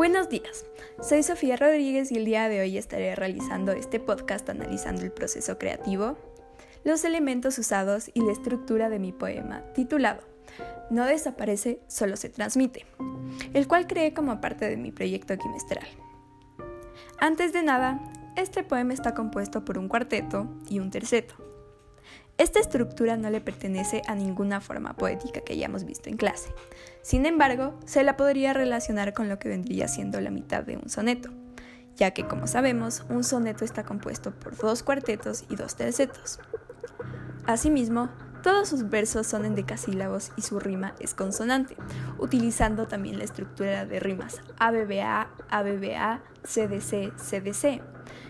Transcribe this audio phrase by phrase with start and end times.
[0.00, 0.64] Buenos días,
[1.02, 5.58] soy Sofía Rodríguez y el día de hoy estaré realizando este podcast analizando el proceso
[5.58, 6.16] creativo,
[6.84, 10.22] los elementos usados y la estructura de mi poema titulado
[10.88, 12.86] No desaparece, solo se transmite,
[13.52, 15.86] el cual creé como parte de mi proyecto quimestral.
[17.18, 18.00] Antes de nada,
[18.38, 21.49] este poema está compuesto por un cuarteto y un terceto.
[22.40, 26.54] Esta estructura no le pertenece a ninguna forma poética que hayamos visto en clase.
[27.02, 30.88] Sin embargo, se la podría relacionar con lo que vendría siendo la mitad de un
[30.88, 31.28] soneto,
[31.96, 36.40] ya que como sabemos, un soneto está compuesto por dos cuartetos y dos tercetos.
[37.44, 38.08] Asimismo,
[38.42, 41.76] todos sus versos son en decasílabos y su rima es consonante,
[42.18, 47.82] utilizando también la estructura de rimas ABBA, ABBA, CDC, CDC,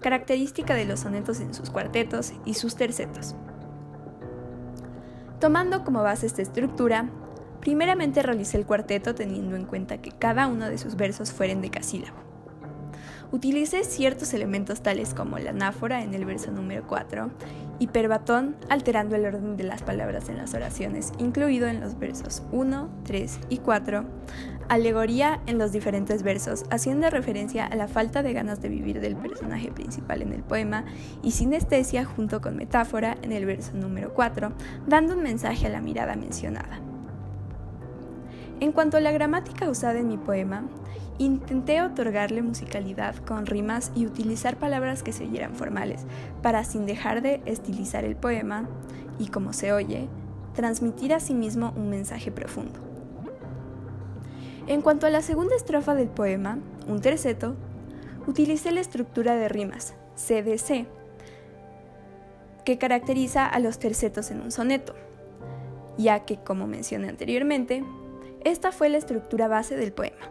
[0.00, 3.36] característica de los sonetos en sus cuartetos y sus tercetos.
[5.42, 7.10] Tomando como base esta estructura,
[7.60, 11.60] primeramente realicé el cuarteto teniendo en cuenta que cada uno de sus versos fuera en
[11.60, 12.31] decasílabo.
[13.32, 17.30] Utilicé ciertos elementos tales como la anáfora en el verso número 4
[17.78, 22.42] y perbatón alterando el orden de las palabras en las oraciones, incluido en los versos
[22.52, 24.04] 1, 3 y 4,
[24.68, 29.16] alegoría en los diferentes versos, haciendo referencia a la falta de ganas de vivir del
[29.16, 30.84] personaje principal en el poema,
[31.22, 34.52] y sinestesia junto con metáfora en el verso número 4,
[34.86, 36.91] dando un mensaje a la mirada mencionada.
[38.60, 40.64] En cuanto a la gramática usada en mi poema,
[41.18, 46.04] intenté otorgarle musicalidad con rimas y utilizar palabras que se oyeran formales,
[46.42, 48.68] para sin dejar de estilizar el poema
[49.18, 50.08] y, como se oye,
[50.54, 52.78] transmitir a sí mismo un mensaje profundo.
[54.66, 57.54] En cuanto a la segunda estrofa del poema, un terceto,
[58.26, 60.86] utilicé la estructura de rimas, CDC,
[62.64, 64.94] que caracteriza a los tercetos en un soneto,
[65.98, 67.84] ya que, como mencioné anteriormente,
[68.44, 70.30] esta fue la estructura base del poema.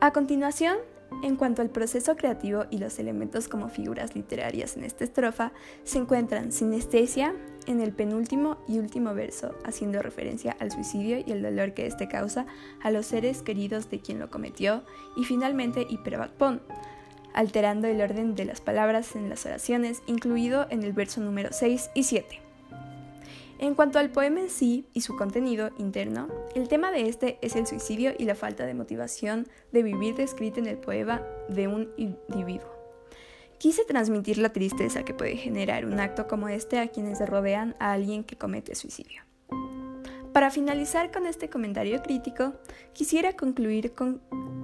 [0.00, 0.78] A continuación,
[1.22, 5.52] en cuanto al proceso creativo y los elementos como figuras literarias en esta estrofa,
[5.84, 7.34] se encuentran sinestesia,
[7.66, 12.08] en el penúltimo y último verso, haciendo referencia al suicidio y el dolor que éste
[12.08, 12.46] causa
[12.82, 14.82] a los seres queridos de quien lo cometió,
[15.16, 16.60] y finalmente hiperbatpon,
[17.34, 21.90] alterando el orden de las palabras en las oraciones, incluido en el verso número 6
[21.94, 22.51] y 7.
[23.62, 27.54] En cuanto al poema en sí y su contenido interno, el tema de este es
[27.54, 31.88] el suicidio y la falta de motivación de vivir descrita en el poema de un
[31.96, 32.68] individuo.
[33.58, 37.92] Quise transmitir la tristeza que puede generar un acto como este a quienes rodean a
[37.92, 39.22] alguien que comete suicidio.
[40.32, 42.54] Para finalizar con este comentario crítico,
[42.92, 44.20] quisiera concluir con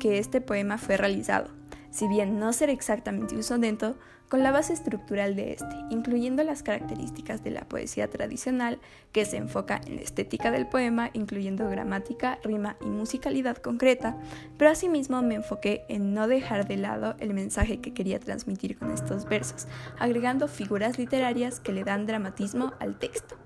[0.00, 1.61] que este poema fue realizado
[1.92, 3.94] si bien no ser exactamente un soneto,
[4.32, 8.80] con la base estructural de este, incluyendo las características de la poesía tradicional,
[9.12, 14.16] que se enfoca en la estética del poema, incluyendo gramática, rima y musicalidad concreta,
[14.56, 18.90] pero asimismo me enfoqué en no dejar de lado el mensaje que quería transmitir con
[18.90, 19.66] estos versos,
[19.98, 23.36] agregando figuras literarias que le dan dramatismo al texto.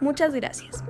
[0.00, 0.82] Muchas gracias.